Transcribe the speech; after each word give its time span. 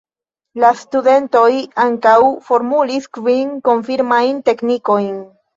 La 0.61 0.71
studentoj 0.79 1.43
ankaŭ 1.83 2.15
formulis 2.49 3.07
kvin 3.19 3.55
"konfirmajn 3.71 4.45
teknikojn". 4.51 5.17